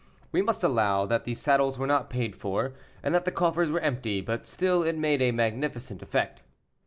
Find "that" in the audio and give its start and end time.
1.05-1.25, 3.13-3.23